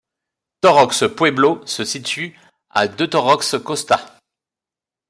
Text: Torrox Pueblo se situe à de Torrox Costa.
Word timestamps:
Torrox 0.61 1.03
Pueblo 1.15 1.61
se 1.67 1.85
situe 1.85 2.35
à 2.71 2.87
de 2.87 3.05
Torrox 3.05 3.57
Costa. 3.63 4.17